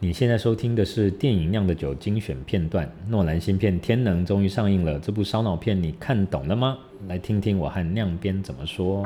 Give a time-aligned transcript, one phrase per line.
[0.00, 2.88] 你现在收听的是电影酿的酒精选片段。
[3.08, 6.78] 诺兰新片《天能》终于上映了，这部烧脑片你看懂了吗？
[7.08, 9.04] 来听听我和酿编怎么说。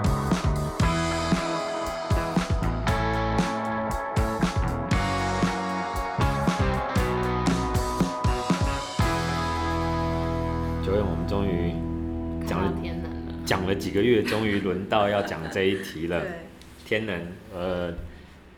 [10.85, 11.73] 九月，我们终于
[12.47, 16.21] 讲了《天能》了，讲了几个月，终于轮到要讲这一题了。
[16.85, 17.17] 《天能》
[17.55, 17.95] 呃。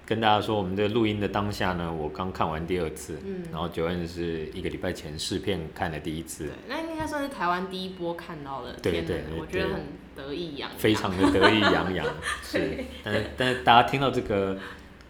[0.06, 9.80] 跟大家说，我们这个录音的当下呢，我刚看完第二次，嗯，然后九恩是一个礼拜前试片看了第一次，对，那应该算是台湾第一波看到的，对对对，我觉得很
[10.14, 12.06] 得意洋洋，非常的得意洋洋，
[12.44, 14.58] 是，但是但是大家听到这个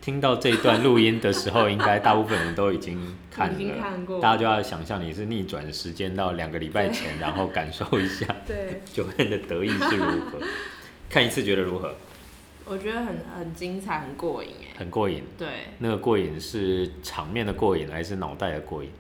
[0.00, 10.38] 听到这一段录音的时候，应该大部分人都已经看了，已经看过，大家就要想象你是逆转时间到两个礼拜前，然后感受一下，对， 九恩的得意是如何，
[11.10, 11.92] 看一次觉得如何？
[12.64, 15.22] 我觉得很很精彩，很过瘾哎，很过瘾。
[15.36, 18.90] 对，那个过瘾是场面的过瘾，还是脑袋的过瘾？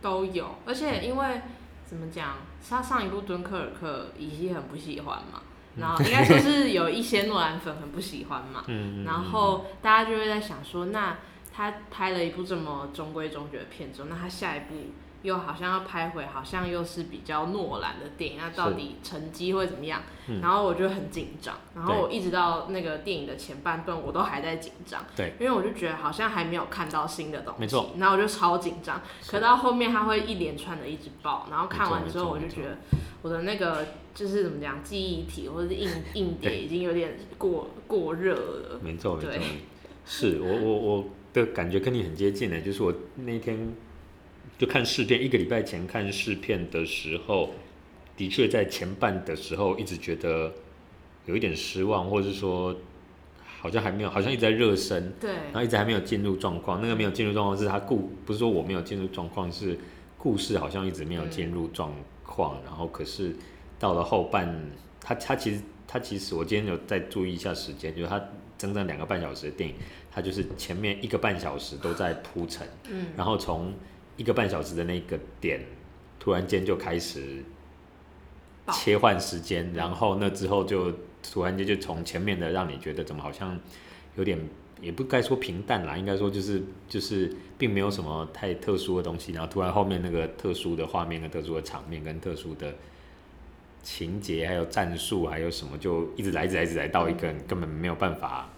[0.00, 1.42] 都有，而且因为、嗯、
[1.84, 2.36] 怎么讲，
[2.68, 5.42] 他上一部《敦刻尔克》乙熙很不喜欢嘛，
[5.76, 11.18] 嗯、然后应该说是有一些诺兰粉很不喜欢嘛， 嗯，然后大家就会在想说，那
[11.52, 14.74] 他拍了一部这么中规中矩的片子，那他下一部？
[15.22, 20.02] 又好像要拍回，好像又是比较诺兰的电影，那到底成绩会怎么样？
[20.28, 29.00] 嗯、然后我就很紧张，然后我一直到那个电影的前半段，我都还在紧张，对，因为我就觉得好像还没有看到新的东西，没错，然后我就超紧张。
[29.26, 32.76] 可到后面他会一连串的一直爆，然后看完之后我就觉得
[33.22, 38.80] 我的那个就是怎么讲，记忆体或者是硬 硬碟已经有点过过热了。
[38.82, 39.32] 没错，没错，
[40.06, 43.74] 是我我我的感觉跟你很接近的，就是我那天。
[44.58, 47.50] 就看试片，一个礼拜前看试片的时候，
[48.16, 50.52] 的确在前半的时候一直觉得
[51.26, 52.74] 有一点失望，或者是说
[53.60, 56.82] 好像还没有，好像一直在热身，对，然后一直还没有进入状况。
[56.82, 59.78] 那个没有进入状况是他故，不是说我没有进入状况，是
[60.16, 62.56] 故事好像一直没有进入状况。
[62.56, 63.36] 嗯、然后可是
[63.78, 64.52] 到了后半，
[65.00, 68.20] 他他其实他其实我今天有再注意一下时间，就是他
[68.58, 69.76] 整整两个半小时的电影，
[70.10, 73.72] 他就是前面一个半小时都在铺陈，嗯，然后从
[74.18, 75.60] 一个半小时的那个点，
[76.18, 77.42] 突然间就开始
[78.72, 80.92] 切换时间，然后那之后就
[81.22, 83.56] 突然间就从前面的让你觉得怎么好像
[84.16, 84.36] 有点
[84.80, 92.74] 也不该说平淡啦，应该说就是就是并没有什么太特殊的东西，然后突然后面那个特殊的画面跟特殊的场面跟特殊的
[93.84, 98.50] 情节还有战术还有什么就一直来一直来一直来到一个根本没有办法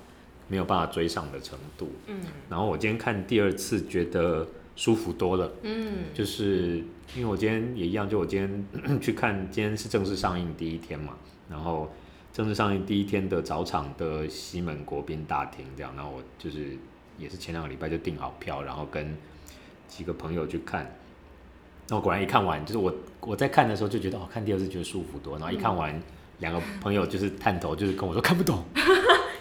[0.49, 1.93] 没有办法追上的程度。
[2.07, 4.49] 嗯，然后我今天看第二次觉得。
[4.77, 6.83] 舒服多了，嗯，就是
[7.15, 11.15] 因为我今天也一样，就我今天 去看，今天是正式上映第一天嘛，
[11.51, 11.91] 然后
[12.33, 16.77] 正式上映第一天的早场的西门国宾大厅这样，然后我就是
[17.19, 19.17] 也是前两个礼拜就订好票，然后跟
[19.87, 20.97] 几个朋友去看，
[21.89, 26.01] 那我果然一看完，就是我我在看的时候就觉得哦，看第二次觉得舒服多，然后一看完，
[26.39, 28.65] 两个朋友就是探头，就是跟我说看不懂。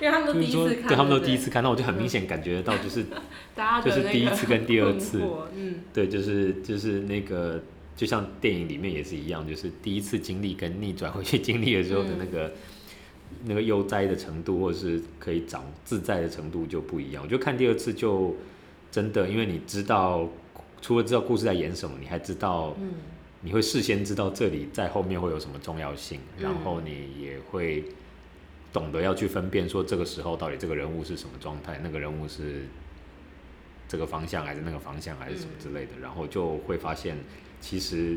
[0.01, 3.03] 因为他们都第一次看，对，对他们都第一次看，那我就很明显感觉得到，就是，
[3.83, 5.21] 就是第一次跟第二次，
[5.53, 7.61] 嗯，对，就是就是那个，
[7.97, 12.51] 就像电影里面也是一样，就是第一次经历跟逆转回去经历的时候的那个、嗯、
[13.45, 17.21] 那个悠哉的程度，或者是可以长自在的程度就不一样。
[17.21, 18.33] 我就看第二次就
[18.89, 20.29] 真的，因为你知道，
[20.81, 22.73] 除了知道故事在演什么，你还知道，
[23.41, 27.83] 你会事先知道这里在后面会有什么重要性，然后你也会。
[28.71, 32.65] 懂得要去分辨，说这个时候到底这个人物是什么状态，那个人物是
[33.87, 37.17] 这个方向还是那个方向还是什么之类的，然后就会发现，
[37.59, 38.15] 其实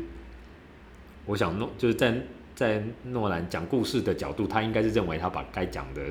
[1.25, 2.15] 我想诺就是在
[2.53, 6.01] 在诺兰讲故事的角度，他应该是认为他把该讲的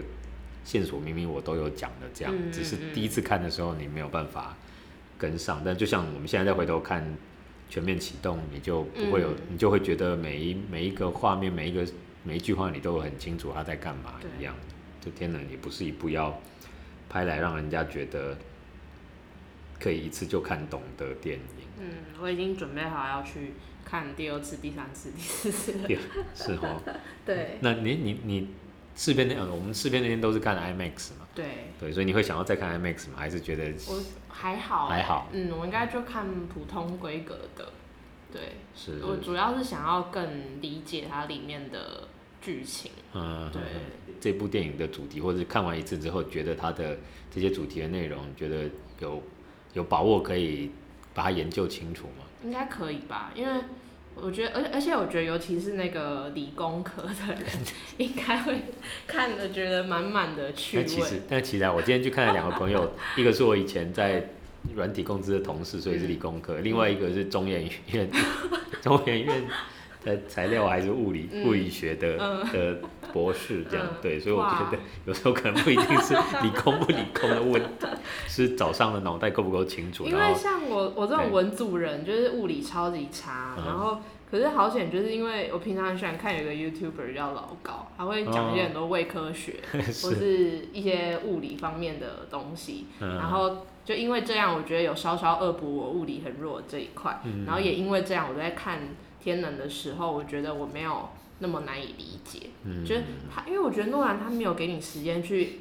[0.65, 4.57] 线索明明我都有讲的这样，只是第一次看的时候你没有办法
[5.17, 7.17] 跟上，但就像我们现在再回头看
[7.71, 11.87] 全面启动，你就不会有，你就会觉得每一每一个画面每一个。
[12.25, 14.55] 每一句话你都很清楚他在干嘛一样，
[15.01, 16.41] 这天能也不是一部要
[17.09, 18.37] 拍来让人家觉得
[19.81, 21.67] 可以一次就看懂的电影。
[21.81, 21.89] 嗯，
[22.21, 23.55] 我已经准备好要去
[23.85, 25.89] 看第二次、第三次、第四次了。
[26.33, 26.81] 是哦。
[27.27, 27.59] 对。
[27.61, 28.49] 那你你你
[28.95, 31.27] 试片那我们试片那天都是看 IMAX 嘛？
[31.35, 31.45] 对。
[31.81, 33.15] 对，所以你会想要再看 IMAX 吗？
[33.17, 34.95] 还是觉得我还好、欸？
[34.95, 35.29] 还好。
[35.33, 37.73] 嗯，我应该就看普通规格的。
[38.33, 38.43] 对。
[38.77, 39.01] 是。
[39.03, 42.09] 我主要是想要更理解它里面的。
[42.43, 43.63] 剧情，嗯，对，
[44.21, 46.99] 这部电影的主题，或者看完一次之后，觉得它的
[47.31, 48.69] 这些主题的内容，觉得
[48.99, 49.23] 有
[49.75, 50.71] 有把握可以
[51.15, 52.25] 把它研究清楚吗？
[52.45, 53.63] 应该可以吧，因为
[54.15, 57.45] 我觉得，而而且我觉得，尤其是那个理工科的人，
[57.97, 58.63] 应该会
[59.07, 60.85] 看的觉得满满的趣味。
[60.85, 64.29] 但其实，但其实啊，我今天去看了两个朋友， 一个是我以前在
[64.75, 66.61] 软体公司的同事，所以是理工科。
[66.61, 68.11] 嗯、另外一个是中研院，
[68.83, 69.45] 中研院
[70.05, 72.79] 的材料还是物理、嗯、物理学的、嗯、的
[73.13, 73.87] 博士这样。
[73.91, 77.87] 嗯、对，所以我觉得有时候可能不一定是理工不理工的问题，
[78.29, 80.07] 是早上的脑袋够不够清楚。
[80.07, 83.99] 因为像我我这种文组人，就是物理超级差，然后。
[84.33, 92.87] 可是好险，就是因为我平常很喜欢看有一个 YouTuber 叫老高，他会讲一些很多伪科学、 哦、或是一些物理方面的东西。
[93.01, 97.21] 嗯、然后就因为这样，我觉得有稍稍恶补我物理很弱的这一块。
[97.25, 98.79] 嗯、然后也因为这样，我在看
[99.23, 101.09] 天能的时候，我觉得我没有
[101.39, 102.51] 那么难以理解。
[102.65, 103.03] 嗯、就是
[103.33, 105.61] 他，因为我觉得诺兰他没有给你时间去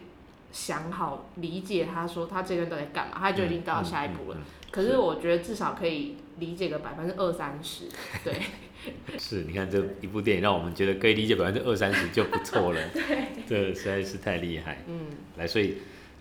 [0.52, 4.38] 想好理解，他说他这个人都在干嘛，他就已经到下一步了。
[4.38, 7.86] 嗯嗯嗯可是我觉得至少可以理解个百分之二三十，
[8.24, 8.34] 对。
[9.20, 12.82] 是，你看这一部电影让我们觉得可以理解百分之二三十就不错了。
[12.96, 13.28] 对。
[13.46, 14.84] 这实在是太厉害。
[14.88, 15.08] 嗯。
[15.38, 15.78] 来，所以，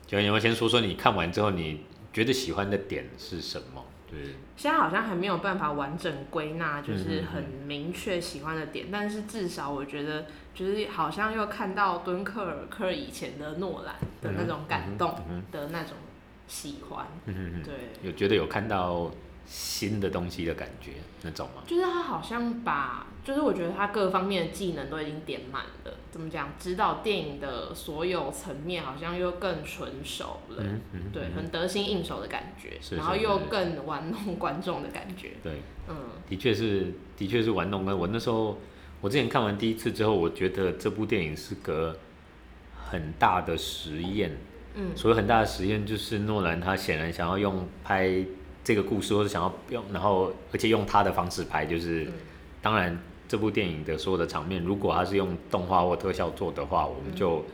[0.06, 1.80] 就你要先说说你看完之后你
[2.12, 3.82] 觉得喜欢的点是什么？
[4.10, 4.34] 对。
[4.56, 15.14] 现在好像还没有办法完整归纳，就是很明确喜欢的点，嗯嗯嗯，但是至少我觉得，就是好像又看到敦刻尔克以前的诺兰的那种感动
[15.50, 15.94] 的那种。
[16.52, 19.08] 喜欢，嗯对，有觉得有看到
[19.52, 20.92] 新的东西的感觉
[21.22, 21.62] 那种吗？
[21.66, 26.52] 就是他好像把，就是我觉得他各方面的技能都已经点满了，怎么讲？
[26.56, 35.54] 指导电影的所有层面好像又更纯熟了，嗯嗯，对，很得心应手的感觉，是然后又更玩弄观众的感觉，对，
[35.88, 35.96] 嗯，
[36.28, 37.84] 的确是，的确是玩弄。
[37.98, 38.56] 我那时候，
[39.00, 41.98] 我之前看完第一次之后，我觉得这部电影是个
[42.88, 44.30] 很大的实验。
[44.76, 48.24] 嗯，所谓很大的实验就是诺兰他显然想要用拍
[48.62, 52.10] 这个故事，或是想要用，然后而且用他的方式拍，就是
[52.60, 52.96] 当然
[53.26, 57.44] 这部电影的所有的场面，如果他是用动画或特效做的话，我们就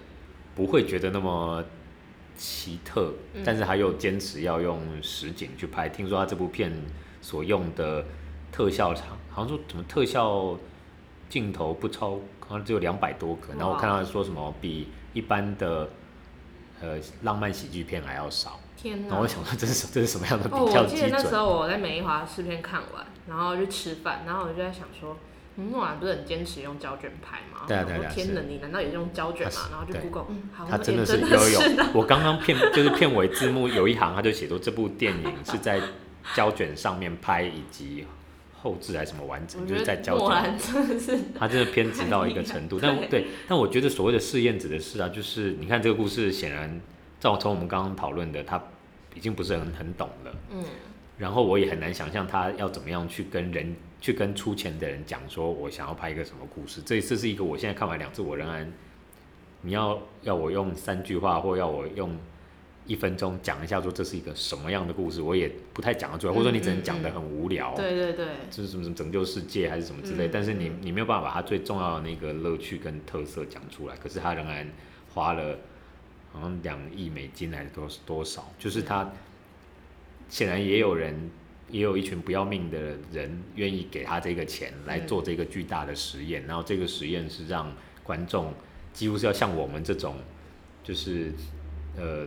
[0.54, 1.64] 不会觉得那么
[2.36, 3.12] 奇特。
[3.44, 6.72] 但是他又坚持要用实景去拍，听说他这部片
[7.20, 8.04] 所用的
[8.50, 10.58] 特效场，好像说什么特效
[11.28, 13.54] 镜头不超，好像只有两百多个。
[13.54, 15.88] 然后我看到说什么比一般的。
[16.78, 18.60] 呃，浪漫喜剧片还要少。
[18.76, 19.08] 天哪！
[19.08, 20.78] 然后我想说，这是这是什么样的比较基准？
[20.78, 25.16] 哦，我记得那时候我在美丽华试片看完，然后去吃饭，然后我就在想说，
[25.56, 27.64] 诺兰不是很坚持用胶卷拍吗？
[27.66, 28.12] 对啊对啊。
[28.12, 29.68] 天哪，你难道也是用胶卷吗？
[29.70, 31.60] 然后就 Google，嗯，好，他真的是有有。
[31.94, 35.80] 我刚刚片就是片尾字幕有一行，他就写说这部电影是在
[36.34, 38.06] 胶卷上面拍，以及。
[38.58, 40.58] 后置还是什么完整，就是在胶卷，
[41.38, 42.80] 他真的偏执到一个程度。
[42.82, 46.80] 但对，但我觉得所谓的试验指的是啊，就是你看这个故事，显然
[47.20, 48.62] 照从我们刚刚讨论的，他
[49.14, 50.34] 已经不是很很懂了。
[50.50, 50.64] 嗯。
[51.18, 56.82] 然后我也很难想象他要怎么样去跟人，去跟出钱的人讲说，我想要拍一个什么故事。
[56.82, 58.72] 这这是一个我现在看完两次，我仍然，
[59.62, 62.16] 你要要我用三句话，或要我用。
[62.88, 67.74] 一分钟讲一下，说这是一个什么样的故事，我也不太讲得出来，或者说你只能讲得很无聊。
[67.74, 73.96] 对对对，就是什么什么拯救世界还是什么之类，但是你你没有办法把它最重要的那个乐趣跟特色讲出来。
[73.96, 74.64] 可是他仍然
[75.12, 75.58] 花了
[76.36, 79.10] 好像两亿美金还是多多少，就是他
[80.28, 81.30] 显然也有人，
[81.70, 87.72] 也有一群不要命的人愿意给他这个钱来做这个巨大的实验，然后这个实验是让
[88.02, 88.52] 观众
[88.92, 90.16] 几乎是要像我们这种，
[90.84, 91.32] 就是
[91.96, 92.26] 呃。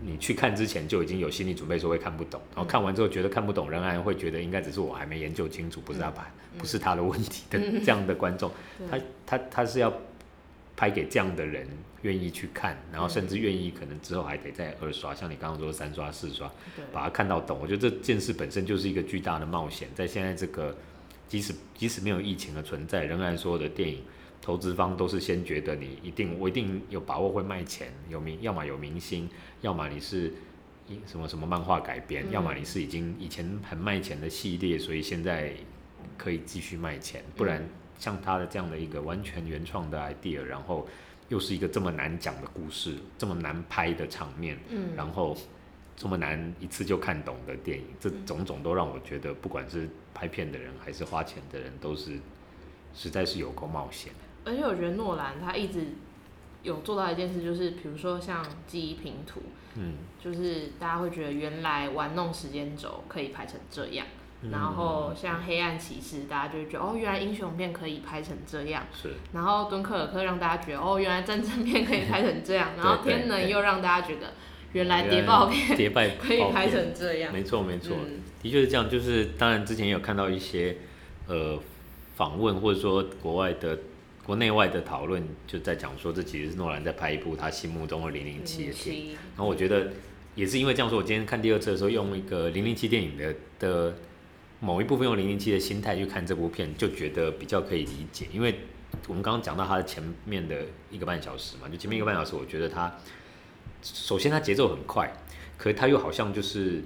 [0.00, 8.48] 你去看之前就已经有心理准备，说会看不懂，然后看完之后觉得看不懂，仍然会觉得应该只是我还没研究清楚，不是他吧，不是他的问题的这样的观众，
[8.88, 9.92] 他他他是要
[10.78, 11.66] 拍给这样的人
[12.02, 16.48] 愿意去看，然后甚至愿意可能之后还得再二刷，像你刚刚说三刷四刷，
[16.92, 17.58] 把它看到懂。
[17.60, 20.76] 我觉得这件事本身就是一个巨大的冒险，在现在这个
[21.26, 23.98] 即使即使没有疫情的存在，仍然所有的电影。
[24.40, 29.28] 投资方都是先觉得你一定，我一定有把握会卖钱，有明，要么有明星，
[29.60, 30.32] 要么你是
[31.06, 35.52] 什么什么漫画改编，嗯、要么你是已经以前很卖钱的系列，所以现在
[36.16, 37.22] 可以继续卖钱。
[37.36, 40.86] 不然像他的这样的一个完全原创的 idea，然后
[41.28, 45.36] 又是一个这么难讲的故事，这么难拍的场面，嗯、然后
[45.96, 52.18] 这么难一次就看懂的电影，这种种都让我觉得，不管是拍片的人还是花钱的人，都是
[52.94, 54.12] 实在是有够冒险。
[54.44, 55.88] 而且我觉得诺兰他一直
[56.62, 59.42] 有做到一件事，就是比如说像记忆拼图，
[59.74, 74.34] 嗯，就是大家会觉得原来玩弄时间轴可以拍成这样，嗯、然后像黑暗骑士，大家就会觉得哦，原来英雄片可以拍成这样，是，然后敦刻尔克让大家觉得哦，原来战争片可以拍成这样，然后天能又让大家觉得
[74.72, 80.76] 原来谍报片谍报 可以拍成这样，没错没错，嗯、的确是这样，就是当然之前也有看到一些
[81.26, 81.58] 呃
[82.16, 83.78] 访问或者说国外的。
[84.28, 89.12] 国内外的讨论就在讲说，这其实是诺兰在拍一部他心目中的零零七的电影。
[89.12, 89.90] 然后我觉得
[90.34, 93.94] 也是因为这样说，我今天看第二次的时候，用一个零零七电影的的
[94.60, 98.26] 某一部分用零零七的心态去看这部片，就觉得比较可以理解。
[98.32, 98.60] 因为
[99.06, 102.92] 我们刚刚讲到它的前面的一个半小时嘛，就前面一个半小时，我觉得它
[103.82, 105.12] 首先它节奏很快，
[105.56, 106.82] 可是它又好像就是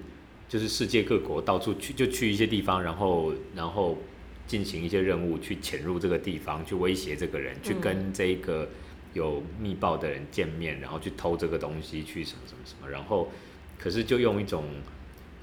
[0.48, 3.98] 就是世界各国到处去，就去一些地方，然后然后
[4.46, 8.68] 进行一些任务，去潜入这个地方，去威胁这个人，去跟这个。
[9.14, 13.30] 有密报的人见面，然后去偷这个东西，去什么什么什么，然后
[13.78, 14.64] 可是就用一种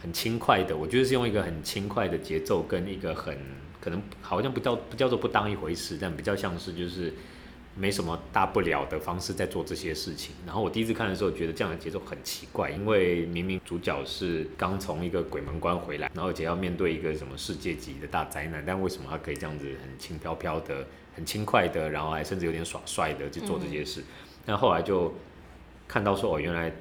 [0.01, 3.37] 很轻快的，我觉得是用一个很轻快的节奏，跟一个很
[3.81, 7.13] 可能好像不叫不叫做不当一回事，但比较像是就是
[7.75, 10.35] 没什么大不了的方式在做这些事情。
[10.45, 20.85] 然后我第一次看的时候觉得这样的节奏很奇怪，因为明明主角是刚从一个鬼门关回来，然后而且要面对一个什么世界级的大灾难，但为什么他可以这样子很轻飘飘的？
[21.15, 24.01] 很轻快的，然后还甚至有点耍帅的去做这些事，
[24.45, 25.13] 但后来就
[25.85, 26.71] 看到说哦，原来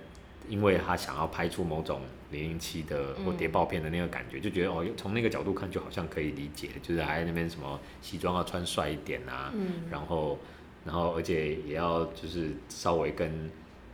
[0.49, 10.39] 因为他想要拍出某种零零七的或谍报片的那个感觉，就觉得哦，从那个角度看就好像可以理解，就是还在那边什么西装要穿帅一点啊，嗯然后
[10.85, 13.51] 然后而且也要就是稍微跟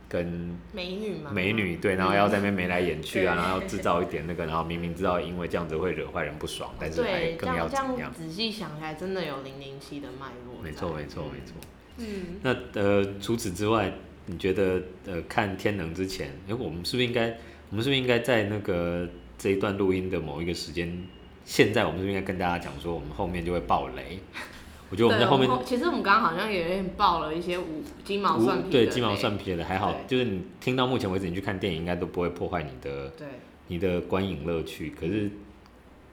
[0.07, 8.13] 跟美女嘛，美女对，然后要在那边眉来眼去啊，然后要制造一点那个，然后明明知道因为这样子会惹坏人不爽，但是还更要怎样？
[8.13, 10.61] 仔细想起来，真的有零零七的脉络。
[10.61, 11.55] 没错，没错，没错。
[11.97, 13.91] 嗯，那呃，除此之外，
[14.25, 17.35] 你觉得呃，看天能之前，哎，我们是不是应该，
[17.69, 19.07] 我们是不是应该在那个
[19.37, 21.05] 这一段录音的某一个时间，
[21.43, 24.19] 现在我们是不是应该跟大家讲说，我们后面就会爆雷？
[24.91, 33.27] 我觉得我们在后面，后其实我们刚刚好像也有点爆了一些五鸡毛蒜皮的，对鸡毛蒜皮的还好，就是你听到目前为止，你去看电影应该都不会破坏你的对
[33.67, 34.91] 你的观影乐趣。
[34.91, 35.29] 可是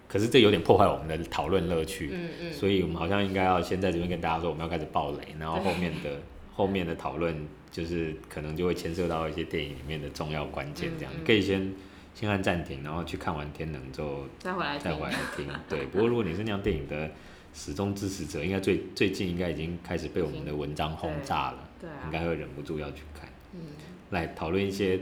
[0.09, 6.19] 可是这有点破坏我们的讨论乐趣，嗯嗯，所以我们好像应该要先在这边跟大家说，我们要开始爆雷，然后后面的
[6.55, 7.35] 后面的讨论
[7.71, 11.73] 就是可能就会牵涉到一些电影里面的重要关键，这样你可以先
[12.15, 15.49] 先按暂停，然后去看完天能之后再回来再回来听。
[15.69, 17.11] 对，不过如果你是那样电影的。
[17.55, 23.29] 始终支持者应该最最近应该已经开始被我们的文章轰炸了，对，应该会忍不住要去看。
[23.53, 23.61] 嗯，
[24.09, 24.99] 来讨论一些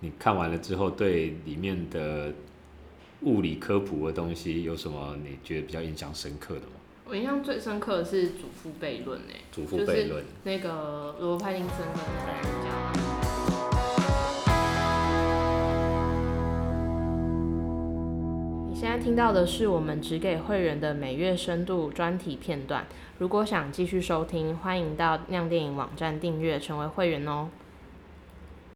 [0.00, 2.30] 你看完了之后对里面的
[3.22, 6.72] 物理科普的东西有什么你觉得比较印象深刻的吗？
[7.06, 12.72] 我印象最深刻的是祖父悖论，哎，祖父悖论，那个罗伯·派丁森的那个讲。
[18.74, 22.86] 现在听到的是我们只给会员的每月深度专题片段。
[23.18, 27.50] 如果想继续收听，欢迎到酿电影网站订阅成为会员哦。